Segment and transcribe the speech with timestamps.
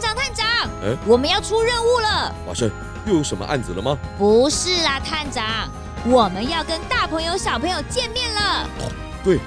[0.00, 0.46] 探长，探长，
[0.82, 2.34] 哎，我们要出任务了。
[2.46, 2.70] 华生，
[3.06, 3.96] 又有什么案子了吗？
[4.16, 5.68] 不是啦，探长，
[6.06, 8.66] 我们要跟大朋友小朋友见面了。
[9.22, 9.38] 对，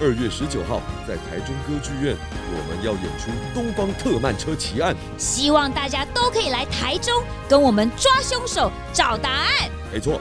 [0.00, 2.16] 二月十九号在台中歌剧院，
[2.50, 9.70] 我们要演出《东方特曼车奇案》，希望大家都可以来台中跟我们抓凶手、找答案。
[9.92, 10.20] 没错，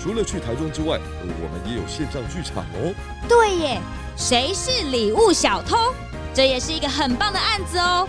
[0.00, 2.94] 除了去台中之外，我们也有线上剧场哦。
[3.28, 3.80] 对耶，
[4.16, 5.92] 谁是礼物小偷？
[6.32, 8.08] 这也是一个很棒的案子哦。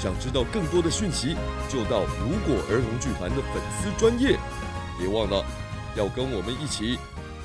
[0.00, 1.36] 想知道更多的讯息，
[1.68, 4.38] 就到如果儿童剧团的粉丝专业，
[4.98, 5.44] 别忘了
[5.94, 6.98] 要跟我们一起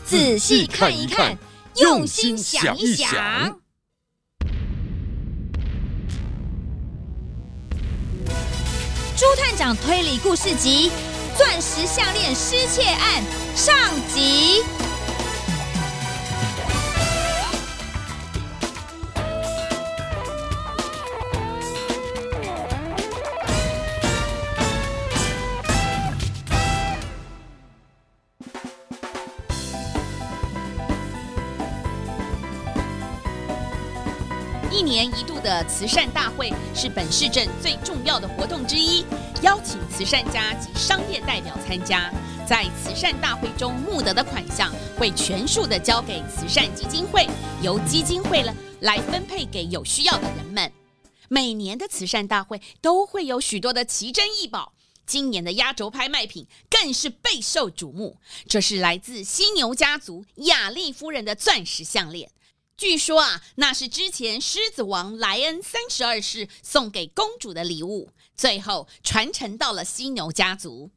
[0.05, 1.38] 仔细看一看，
[1.76, 3.60] 用心想一想。
[9.18, 10.90] 朱探长推理故事集
[11.38, 13.22] 《钻石项链失窃案》
[13.58, 13.76] 上
[14.13, 14.63] 集。
[34.76, 39.05] 一年一度的慈善大会是本市镇最重要的活动之一，
[39.41, 42.12] 邀请慈善家及商业代表参加。
[42.45, 47.26] 在慈善大会中募得的款项会全数的交给慈善基金会，
[47.62, 50.70] 由基金会了来分配给有需要的人们。
[51.29, 54.73] 每年的慈善大会都会有许多的奇珍异宝，
[55.07, 58.18] 今年的压轴拍卖品更是备受瞩目。
[58.46, 62.29] 这是来自犀牛家族雅丽夫人的钻石项链。
[62.77, 70.91] 据说啊，那是之前狮子王莱恩三十二世送给公主的礼物，最后传承到了犀牛家族。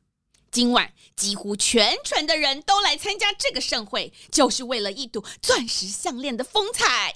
[0.51, 7.15] 今晚几乎全城的人都来参加这个盛会，就是为了一睹钻石项链的风采。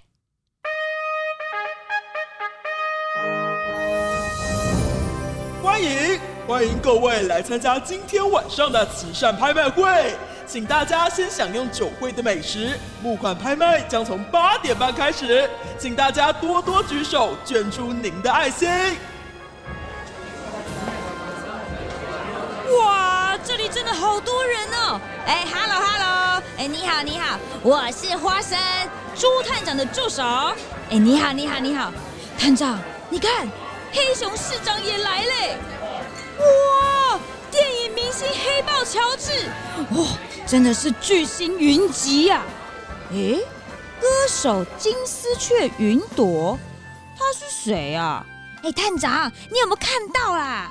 [5.61, 10.17] 欢迎欢迎各位来参加今天晚上的慈善拍卖会。
[10.47, 15.49] 请大家先享用酒会的美食，募款拍卖将从八点半开始，
[15.79, 18.69] 请大家多多举手，捐出您的爱心。
[22.79, 25.01] 哇，这里真的好多人哦！
[25.27, 28.59] 哎，hello hello，哎，你好你好，我是花生
[29.15, 30.23] 朱探长的助手。
[30.91, 31.93] 哎，你好你好你好，
[32.39, 33.49] 探长，你看，
[33.93, 35.57] 黑熊市长也来嘞！
[36.39, 37.19] 哇，
[37.51, 39.49] 电影明星黑豹乔治，
[39.91, 40.07] 哇！
[40.47, 42.43] 真的是巨星云集呀！
[43.13, 43.37] 诶，
[44.01, 46.59] 歌手金丝雀云朵，
[47.17, 48.27] 他是谁啊？
[48.63, 50.71] 哎，探长，你有没有看到啦？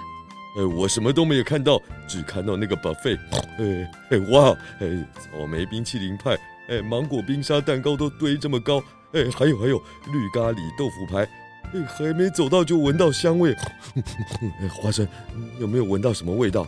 [0.57, 3.17] 呃，我什么都没有看到，只看到那个 buffet。
[3.57, 4.55] 哎哎哇！
[4.79, 6.37] 哎，草莓冰淇淋派，
[6.67, 8.83] 哎，芒果冰沙蛋糕都堆这么高，
[9.13, 9.77] 哎，还有还有
[10.11, 11.23] 绿咖喱豆腐排，
[11.73, 13.55] 哎，还没走到就闻到香味。
[14.81, 15.07] 花 生，
[15.59, 16.67] 有没有闻到什么味道？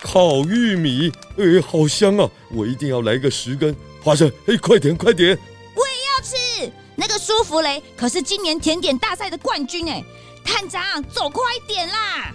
[0.00, 2.28] 烤玉米，哎，好香啊！
[2.50, 5.36] 我一定要来个十根花生，哎，快点快点！
[5.74, 10.02] 我也要吃那个舒芙蕾，可是今年甜点大赛的冠军哎！
[10.44, 12.32] 探长，走快一点啦！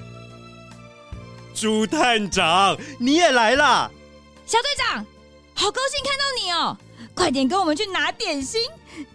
[1.55, 3.89] 朱探长，你也来啦！
[4.45, 5.05] 小队长，
[5.53, 6.77] 好高兴看到你哦！
[7.15, 8.61] 快点跟我们去拿点心，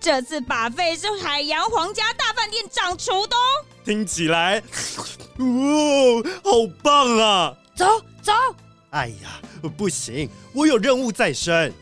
[0.01, 3.67] 这次 buffet 是海洋皇家大饭店掌厨的哦！
[3.85, 4.63] 听起来，
[5.37, 5.45] 哇，
[6.43, 6.51] 好
[6.83, 7.55] 棒啊！
[7.77, 7.85] 走。
[8.29, 8.35] 走！
[8.91, 9.41] 哎呀，
[9.75, 11.73] 不行，我有任务在身。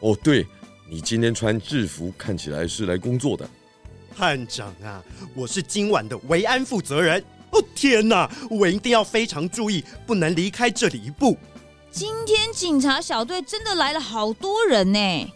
[0.00, 0.44] 哦，对，
[0.90, 3.48] 你今天穿制服，看起来是来工作的。
[4.16, 5.00] 探长啊，
[5.32, 7.22] 我是今晚的维安负责人。
[7.52, 11.38] 哦，天哪，我一定要非常注意，不能离开这里一步。
[11.92, 15.32] 今天警察小队真的来了好多人呢。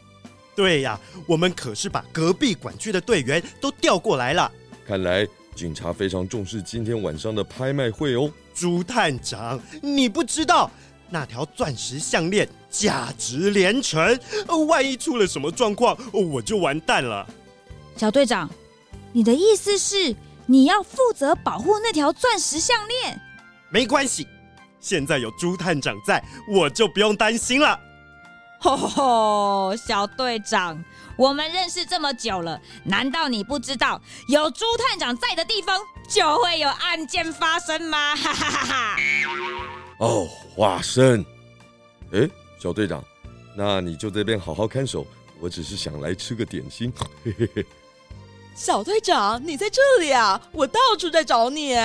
[0.56, 4.50] 对呀，我们可是把隔壁管区的队员都调过来了。
[4.84, 5.25] 看来
[5.55, 8.28] 警察非常重视今天晚上的拍卖会哦。
[8.60, 10.71] 猪探长，你不知道
[11.09, 14.19] 那条钻石项链价值连城，
[14.69, 17.26] 万一出了什么状况，我就完蛋了。
[17.97, 18.50] 小队长，
[19.12, 23.18] 你的意思是你要负责保护那条钻石项链？
[23.71, 24.28] 没关系，
[24.78, 27.80] 现在有朱探长在，我就不用担心了。
[28.60, 30.84] 吼吼，小队长，
[31.21, 35.78] 我们认识这么久了，难道你不知道有朱探长在的地方
[36.09, 38.17] 就会有案件发生吗？
[38.17, 38.97] 哈哈哈哈！
[39.99, 40.27] 哦，
[40.57, 41.22] 花生，
[42.13, 42.27] 哎，
[42.59, 43.05] 小队长，
[43.55, 45.07] 那你就这边好好看守，
[45.41, 46.91] 我只是想来吃个点心。
[47.23, 47.66] 嘿嘿嘿。
[48.55, 50.41] 小队长，你在这里啊？
[50.53, 51.77] 我到处在找你。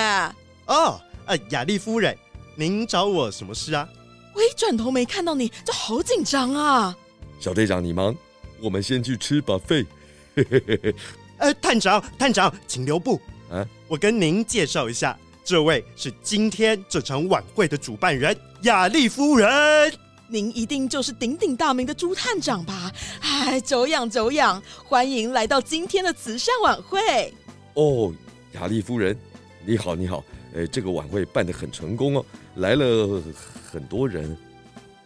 [0.64, 2.16] 哦，呃，雅丽夫人，
[2.54, 3.86] 您找我什么事啊？
[4.32, 6.96] 我一转头没看到你，就好紧张啊！
[7.38, 8.16] 小队长，你忙，
[8.60, 9.86] 我们先去吃 buffet。
[11.38, 13.20] 呃，探长，探长，请留步。
[13.50, 19.92] 啊，我跟您介绍一下，这位是今天这场晚会的主办人雅丽夫人。
[20.28, 22.90] 您一定就是鼎鼎大名的朱探长吧？
[23.20, 27.32] 哎，久仰久仰，欢迎来到今天的慈善晚会。
[27.74, 28.12] 哦，
[28.52, 29.16] 雅丽夫人，
[29.64, 30.24] 你好，你好。
[30.56, 32.26] 哎，这个晚会办得很成功哦，
[32.56, 33.22] 来了
[33.70, 34.36] 很多人。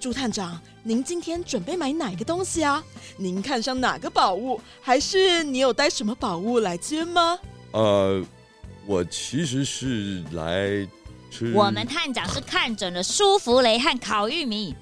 [0.01, 2.83] 猪探长，您今天准备买哪个东西啊？
[3.19, 4.59] 您看上哪个宝物？
[4.81, 7.39] 还是你有带什么宝物来捐吗？
[7.73, 8.25] 呃，
[8.87, 10.89] 我其实是来
[11.31, 11.53] 吃。
[11.53, 14.75] 我们探长是看准了舒芙蕾和烤玉米，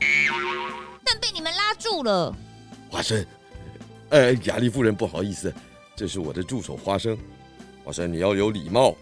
[1.05, 2.33] 但被你们拉住了。
[2.89, 3.27] 花生，
[4.11, 5.53] 呃，雅丽夫人，不好意思，
[5.97, 7.19] 这是我的助手花生。
[7.85, 8.95] 花生，你要有礼貌。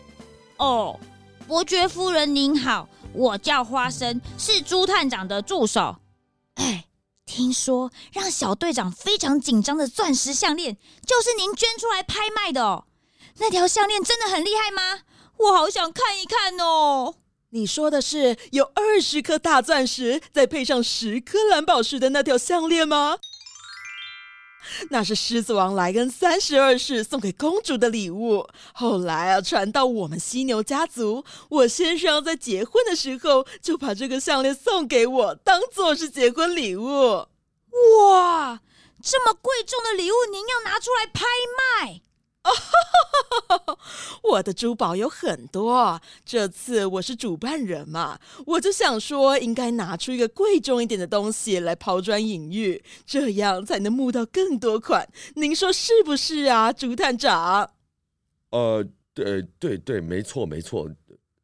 [0.56, 0.98] 哦，
[1.46, 5.94] 伯爵夫人您好，我叫花生，是朱探长的助手。
[6.56, 6.84] 哎，
[7.24, 10.76] 听说让小队长非常紧张的钻石项链，
[11.06, 12.84] 就是您捐出来拍卖的哦。
[13.38, 15.00] 那条项链真的很厉害吗？
[15.38, 17.14] 我好想看一看哦。
[17.50, 23.18] 你说的是有二十颗大钻石，再配上十颗蓝宝石的那条项链吗？
[24.90, 28.46] 那是狮子王莱恩三十二世送给公主的礼物。
[28.72, 37.26] 后来啊，传到我们犀牛家族，我先生在结婚的时候就把这个项链送给我，当做是结婚礼物。
[38.00, 38.60] 哇，
[39.02, 41.24] 这么贵重的礼物，您要拿出来拍
[41.84, 42.00] 卖？
[42.46, 43.78] 哦，
[44.22, 46.00] 我的珠宝有很多。
[46.24, 55.08] 这次我是主办人嘛，我就想说，应该拿出一个贵重一点的东西来抛砖引玉，这样才能募到更多款。
[55.34, 57.70] 您说是不是啊，朱探长？
[58.50, 60.88] 呃，对对对，没错没错。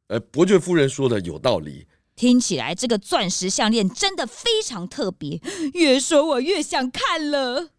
[0.08, 1.87] 呃，伯爵夫人说的有道理。
[2.14, 5.40] 听起来这个钻石项链真的非常特别，
[5.72, 7.70] 越说我越想看了。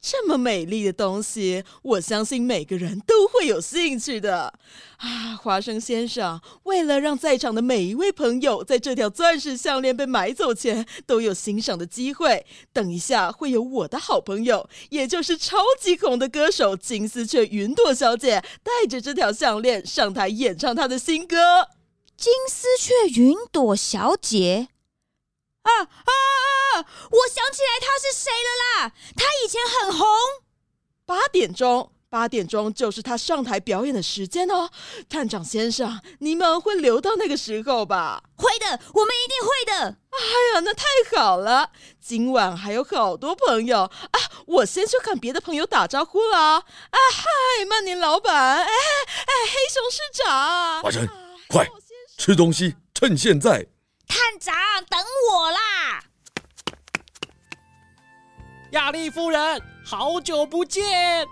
[0.00, 4.54] 这么美丽的东西，我相信每个人都会有兴趣的
[4.96, 5.36] 啊！
[5.36, 21.68] 花生先生，为了让在场的每一位朋友在这条钻石项链被买走前都有欣赏的机会，等一下会有我的好朋友，也就是超级红的歌手金丝雀云朵小姐，带着这条项链上台演唱她的新歌。
[22.16, 24.68] 金丝雀云朵小姐。
[25.62, 26.49] 啊啊啊！
[27.10, 28.92] 我想起来他是谁了啦！
[29.16, 30.06] 他以前很红。
[31.06, 34.70] 八点钟，八点钟就是他上台表演的时间哦。
[35.08, 38.22] 探长先生，你们会留到那个时候吧？
[38.36, 39.96] 会的，我们一定会的。
[40.10, 40.18] 哎
[40.54, 40.84] 呀，那太
[41.16, 41.70] 好了！
[42.00, 44.20] 今晚还有好多朋友啊！
[44.46, 46.38] 我先去看别的朋友打招呼了。
[46.38, 51.08] 啊嗨，曼宁老板，哎哎，黑熊市长，华晨，
[51.48, 51.68] 快
[52.16, 53.66] 吃东西，趁现在。
[58.72, 61.26] 雅丽夫人，好久不见！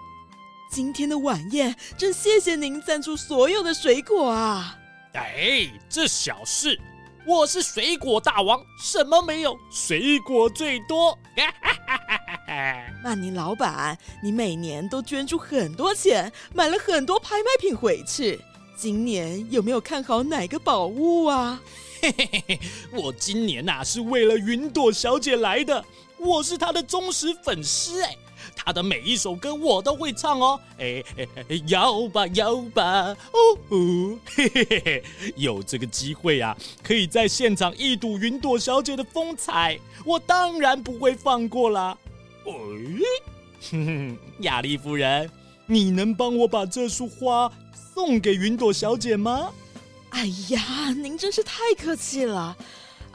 [0.73, 4.77] 今天的晚宴，真谢谢您赞助所有的水果啊！
[5.13, 6.77] 哎，这小事，
[7.25, 9.57] 我是水果大王，什么没有？
[9.71, 11.17] 水果最多。
[13.05, 18.41] 曼尼老板，你每年都捐出很多钱，买了很多拍卖品回去，
[18.77, 21.61] 今年有没有看好哪个宝物啊？
[22.03, 22.61] 嘿嘿嘿嘿，
[22.93, 25.85] 我今年呐、啊、是为了云朵小姐来的，
[26.19, 28.17] 我是她的忠实粉丝哎，
[28.57, 31.03] 她的每一首歌我都会唱哦，哎，
[31.69, 33.39] 摇吧摇吧，哦
[33.69, 35.05] 哦，嘿嘿嘿嘿，
[35.37, 41.97] 有这个机会啊，可以在现场一睹云朵小姐的风采，我当然不会放过啦。
[42.45, 42.53] 哎，
[43.71, 45.31] 哼哼，雅丽夫人，
[45.67, 47.51] 你能帮我把这束花
[47.95, 49.53] 送给云朵小姐吗？
[50.11, 52.57] 哎呀，您真是太客气了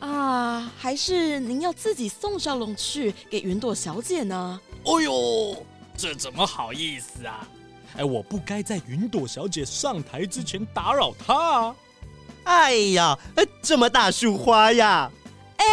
[0.04, 0.70] 啊！
[0.78, 4.60] 还是您要自己送上楼去给云朵小姐呢？
[4.84, 7.48] 哎呦，这怎么好意思啊？
[7.96, 11.76] 哎，我不该在云朵小姐上台之前打扰她啊！
[12.44, 13.18] 哎呀，
[13.62, 15.10] 这么大束花呀！
[15.56, 15.66] 哎，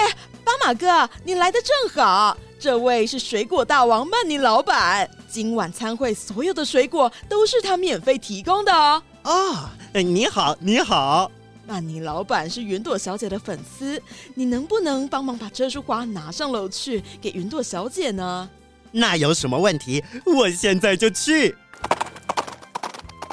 [0.44, 2.36] 巴马哥，你来的正好。
[2.60, 9.02] 这位是水果大王曼尼老板，今晚餐会所有的水果都是他免费提供的哦。
[9.22, 9.70] 啊。
[9.94, 11.32] 哎，你好，你好，
[11.70, 14.02] 曼宁老板是云朵小姐的粉丝，
[14.34, 18.50] 你能不能帮忙把这束花拿上楼去给云朵小姐呢？
[18.90, 20.02] 那有什么问题？
[20.26, 21.54] 我现在就去。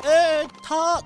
[0.03, 1.01] 哎，他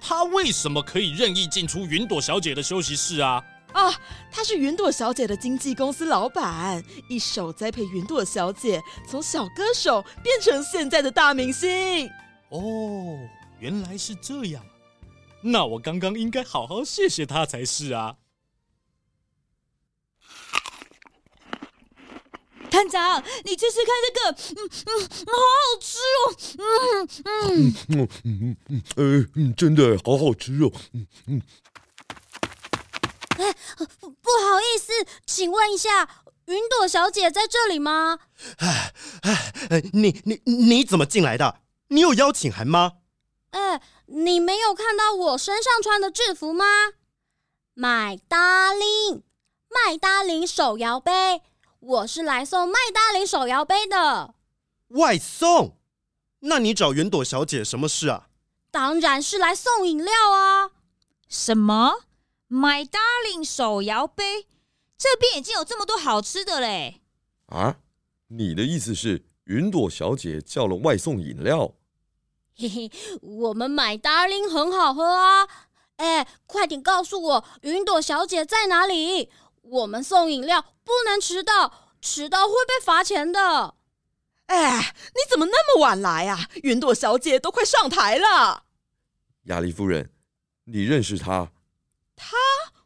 [0.00, 3.40] 他为什么可以任意进出云朵小姐的休息室啊？
[3.72, 3.94] 啊，
[4.32, 12.10] 他是云朵小姐的经纪公司老板，一手栽培云朵小姐从小歌手变成现在的大明星。
[12.48, 13.16] 哦，
[13.60, 14.60] 原来是这样。
[15.52, 18.16] 那我刚刚应该好好谢谢他才是啊！
[22.68, 24.90] 探长，你试试看这个，嗯嗯，
[25.26, 26.34] 好好吃哦，
[27.28, 28.56] 嗯嗯嗯
[28.96, 31.42] 嗯嗯，真的好好吃哦，嗯嗯。
[33.38, 34.92] 哎，不好意思，
[35.26, 36.08] 请问一下，
[36.46, 38.18] 云朵小姐在这里吗？
[38.58, 38.92] 哎
[39.70, 41.60] 哎，你你你怎么进来的？
[41.88, 42.94] 你有邀请函吗？
[43.50, 46.64] 哎，你没有看到我身上穿的制服吗？
[47.74, 49.22] 麦达林，
[49.68, 51.42] 麦达林手摇杯，
[51.80, 54.34] 我是来送麦达林手摇杯的。
[54.88, 55.76] 外送？
[56.40, 58.28] 那你找云朵小姐什么事啊？
[58.70, 60.70] 当然是来送饮料啊。
[61.28, 62.04] 什么
[62.48, 64.46] ？My Darling 手摇杯？
[64.96, 67.02] 这边已经有这么多好吃的嘞。
[67.46, 67.78] 啊？
[68.28, 71.74] 你的意思是云朵小姐叫了外送饮料？
[72.58, 75.46] 嘿嘿，我们 My Darling 很好喝啊！
[75.96, 79.30] 哎，快点告诉我云朵小姐在哪里？
[79.60, 83.74] 我们送饮料不能迟到，迟到会被罚钱的。
[84.46, 86.48] 哎，你怎么那么晚来啊？
[86.62, 88.62] 云朵小姐都快上台了。
[89.44, 90.10] 雅丽夫人，
[90.64, 91.50] 你认识她？
[92.16, 92.36] 她？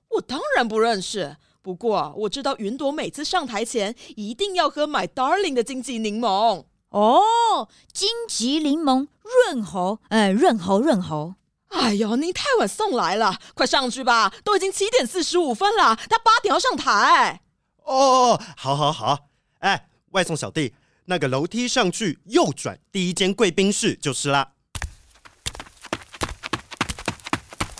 [0.08, 1.36] 我当然不认识。
[1.62, 6.64] 不过我知道云朵每次上台前一定要喝 My Darling 的经济柠檬。
[6.90, 11.35] 哦，荆棘柠檬润喉，哎，润喉润喉。
[11.68, 17.42] 哎呦，您太晚送来了，快上去吧，都已经七点四十五分了，他八点要上台。
[17.85, 19.28] 哦，好，好，好。
[19.61, 24.50] 哎，外送小弟，那个楼梯上去右转，第一间贵宾室就是啦。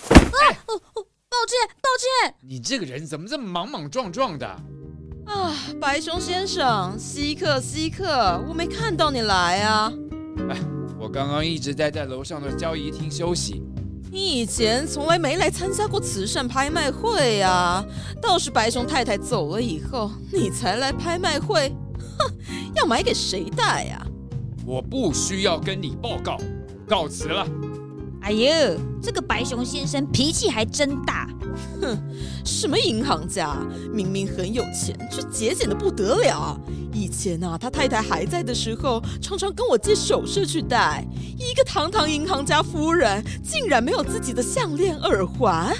[0.09, 2.35] 啊，哦哦，抱歉，抱歉。
[2.39, 4.57] 你这个人怎么这么莽莽撞撞的？
[5.25, 9.93] 啊，白熊先生，稀客稀客，我没看到你来啊！
[10.49, 10.57] 哎，
[10.99, 13.61] 我刚刚一直待在楼上的交易厅休息。
[14.11, 17.83] 你以前从来没来参加过慈善拍卖会啊？
[18.21, 21.73] 倒是白熊太太走了以后，你才来拍卖会。
[22.19, 22.31] 哼，
[22.75, 24.05] 要买给谁戴呀？
[24.65, 26.37] 我不需要跟你报告，
[26.87, 27.47] 告辞了。
[28.21, 31.29] 哎呦，这个白熊先生脾气还真大。
[31.81, 31.97] 哼，
[32.45, 33.57] 什么银行家，
[33.91, 36.59] 明明很有钱，却节俭得不得了。
[36.93, 41.05] 以前啊，他太太还在的时候，常常跟我借首饰去戴。
[41.37, 45.75] 一个堂堂银行家夫人，竟然没有自己的项链、耳环。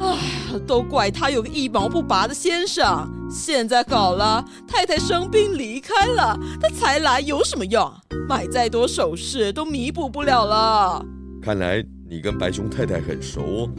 [0.00, 0.18] 唉，
[0.66, 3.10] 都怪他有个一毛不拔的先生。
[3.30, 7.92] 现在好了，太太生病离开了，他才来有什么用？
[8.28, 11.04] 买再多首饰都弥补不了了。
[11.42, 13.70] 看来你跟白熊太太很熟哦。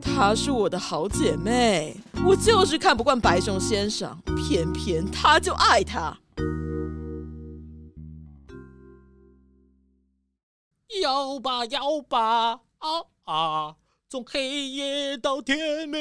[0.00, 6.18] 她是我的好姐妹，我就是看不惯白熊先生，偏偏他就爱她。
[11.02, 12.88] 摇吧摇吧，啊
[13.24, 13.76] 啊，
[14.08, 16.00] 从黑夜到天明。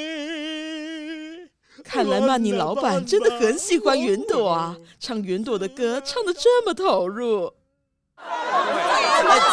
[1.84, 7.54] 看来曼妮老板真的很喜欢云朵啊，唱云朵的歌唱的这么投入。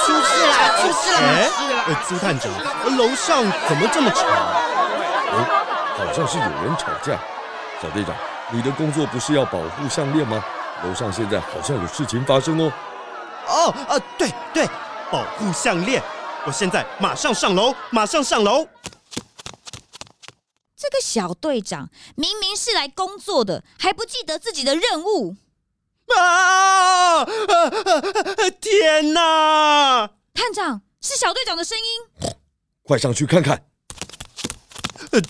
[0.05, 0.53] 出事了！
[0.81, 1.19] 出事了！
[1.87, 2.51] 哎，朱探长，
[2.97, 4.27] 楼上怎么这么吵？
[5.33, 5.45] 哦，
[5.99, 7.19] 好像是有人吵架。
[7.81, 8.15] 小队长，
[8.51, 10.43] 你的工作不是要保护项链吗？
[10.85, 12.73] 楼上现在好像有事情发生哦。
[13.47, 14.69] 哦，啊，对对，
[15.11, 16.03] 保护项链。
[16.45, 18.67] 我现在马上上楼，马上上楼。
[20.77, 25.35] 这个小队长明明是来工作的，还不记得自己的任务。
[26.15, 27.25] 啊！
[28.61, 30.11] 天哪！
[30.35, 31.85] 探长，是小队长的声音，
[32.83, 33.65] 快上去看看。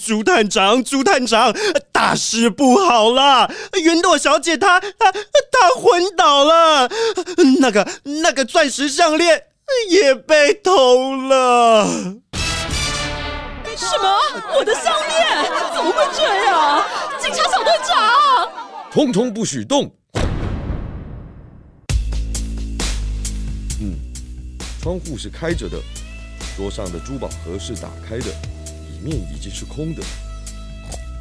[0.05, 1.55] 朱探长，朱探长，
[1.93, 3.51] 大事不好了！
[3.75, 6.91] 云朵小姐她她她昏倒了，
[7.61, 9.45] 那个那个钻石项链
[9.89, 11.87] 也被偷了。
[13.77, 14.19] 什么？
[14.57, 15.45] 我的项链？
[15.75, 16.83] 怎么会这样？
[17.21, 18.51] 警察小队长，
[18.91, 19.95] 通通不许动。
[24.81, 25.81] 窗户是开着的，
[26.57, 30.03] 桌上的珠宝盒是打开的，里面已经是空的。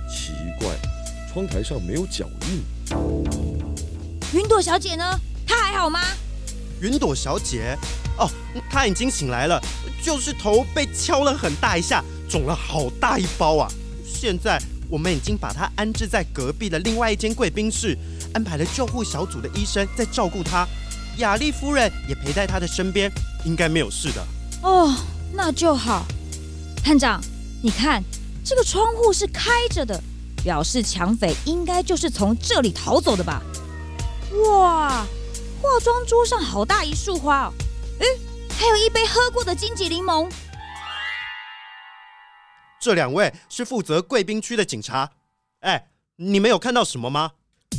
[0.07, 0.69] 奇怪，
[1.33, 2.63] 窗台上没有脚印。
[4.33, 5.03] 云朵小姐呢？
[5.47, 6.00] 她还好吗？
[6.81, 7.77] 云朵小姐，
[8.17, 8.29] 哦，
[8.69, 9.59] 她已经醒来了，
[10.03, 13.67] 就是头被敲了很大一下，肿了好大一包啊。
[14.05, 17.97] 现在我们已经把她安置在隔壁的另外一间贵宾室，
[18.33, 20.67] 安排了救护小组的医生在照顾她。
[21.17, 23.12] 雅丽夫人也陪在他的身边，
[23.45, 24.25] 应该没有事的。
[24.62, 24.93] 哦，
[25.34, 26.05] 那就好。
[26.84, 27.22] 探长，
[27.63, 28.03] 你看
[28.43, 30.00] 这个窗户是开着的，
[30.43, 33.41] 表示抢匪应该就是从这里逃走的吧？
[34.50, 35.05] 哇，
[35.62, 37.53] 化妆桌上好大一束花哦！
[38.00, 38.05] 哎，
[38.60, 40.29] 还有一杯喝过的金桔柠檬。
[42.79, 45.10] 这两位是负责贵宾区的警察。
[45.62, 47.31] 哎，你们有看到什么吗？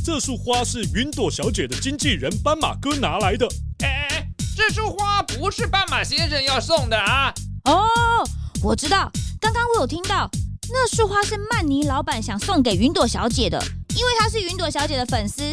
[0.07, 3.45] 这束花是云朵小姐的经纪人斑马哥拿来的。
[3.83, 7.33] 哎哎，这束花不是斑马先生要送的啊！
[7.65, 7.83] 哦，
[8.63, 9.11] 我知道，
[9.41, 10.31] 刚刚我有听到，
[10.69, 13.61] 那束花是曼尼老板想送给云朵小姐的，
[13.97, 15.43] 因为她是云朵小姐的粉丝，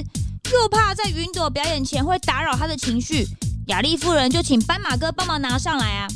[0.53, 3.27] 又怕在云朵表演前会打扰她的情绪，
[3.67, 6.07] 雅丽夫人就请斑马哥帮忙拿上来啊。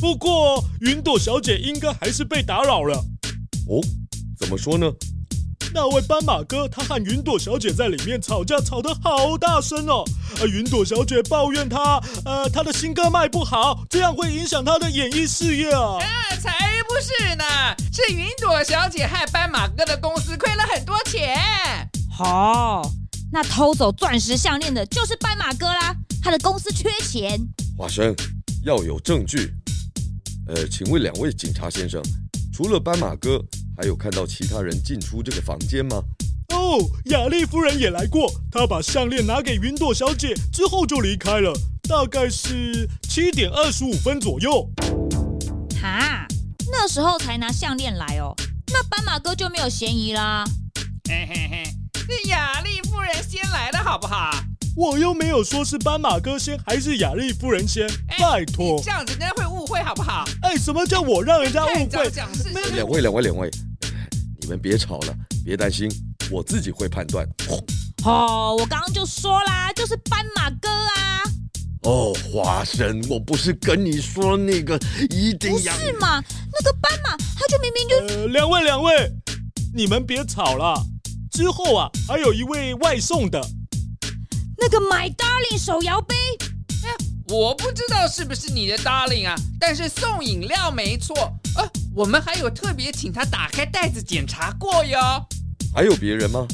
[0.00, 2.94] 不过云朵小姐应该还是被打扰了。
[3.66, 3.82] 哦，
[4.38, 4.88] 怎么说呢？
[5.74, 10.04] 那位斑马哥，他和云朵小姐在里面吵架，吵得好大声哦！
[10.38, 15.96] 啊，云朵小姐抱怨他，呃，他的新歌卖不好，这样会影响他的演艺事业啊！
[15.98, 16.52] 啊，才
[16.86, 17.44] 不是呢，
[17.90, 21.36] 是云朵小姐害斑马哥的公司亏了很多钱。
[22.10, 22.82] 好，
[23.32, 27.40] 那偷走钻石项链的就是斑马哥啦，他的公司缺钱。
[27.78, 28.14] 华生，
[28.64, 29.54] 要有证据。
[30.48, 32.02] 呃，请问两位警察先生，
[32.52, 33.42] 除了斑马哥，
[33.76, 36.02] 还有看到其他人进出这个房间吗？
[36.50, 41.52] 哦，雅丽夫人也来过，她把项链拿给云朵小姐之后就离开了，
[41.88, 44.68] 大概是七点二十五分左右。
[45.80, 46.26] 哈，
[46.70, 48.34] 那时候才拿项链来哦，
[48.72, 50.44] 那斑马哥就没有嫌疑啦。
[51.08, 51.64] 嘿嘿嘿，
[51.94, 54.30] 是雅丽夫人先来的好不好？
[54.74, 57.86] 我又没有说是斑马哥先还是雅丽夫人先，
[58.18, 60.24] 拜托，这样子人家会误会好不好？
[60.42, 62.12] 哎，什么叫我让人家 误会？
[62.74, 63.50] 两位两位两位，
[64.42, 65.90] 你们别吵了，别担心，
[66.30, 67.26] 我自己会判断。
[68.04, 71.22] 哦，我刚刚就说啦，就是斑马哥啊。
[71.84, 75.72] 哦，花生，我不是跟你说那个一定要？
[75.72, 76.22] 不是嘛？
[76.52, 77.96] 那个斑马他就明明就……
[78.14, 79.10] 呃，两位两位，
[79.74, 80.74] 你们别吵了。
[81.30, 83.40] 之后啊，还有一位外送的。
[84.58, 86.41] 那个 My Darling 手摇杯，哎，
[87.28, 91.16] 我不知道是不是你的 Darling 啊，但是送饮料没错。
[91.56, 94.98] 呃，我们还有特别请他打开袋子检查过哟。
[95.74, 96.46] 还有别人吗？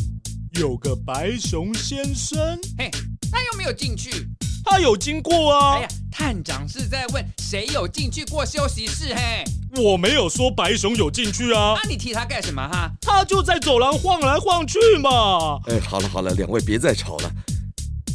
[0.53, 2.39] 有个白熊先生，
[2.77, 2.91] 嘿，
[3.31, 4.29] 他又没有进去？
[4.65, 5.77] 他有经过啊。
[5.77, 9.15] 哎呀，探长是在问谁有进去过休息室？
[9.15, 9.45] 嘿，
[9.83, 11.75] 我没有说白熊有进去啊。
[11.83, 12.91] 那你提他干什么哈？
[13.01, 15.61] 他就在走廊晃来晃去嘛。
[15.67, 17.31] 哎，好了好了，两位别再吵了。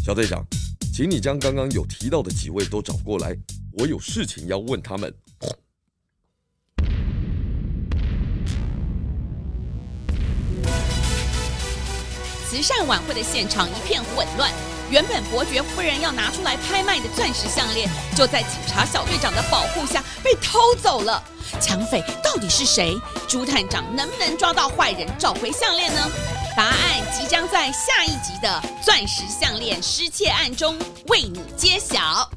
[0.06, 0.46] 小队长，
[0.94, 3.36] 请你将刚刚有提到的几位都找过来，
[3.80, 5.12] 我有事情要问他们。
[12.48, 14.52] 慈善晚会的现场一片混乱，
[14.92, 21.24] 原本伯爵夫人要拿出来拍卖的钻石项链，就在警察小队长的保护下被偷走了。
[21.60, 22.96] 抢匪到底是谁？
[23.28, 26.08] 朱探长能不能抓到坏人，找回项链呢？
[26.56, 32.30] 答案即将在下一集的《钻石项链失窃案》中为你揭晓。